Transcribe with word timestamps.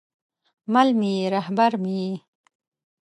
مل 0.73 0.89
مې 0.99 1.11
یې، 1.17 1.25
رهبر 1.35 1.71
مې 1.83 1.93
یې 2.03 2.13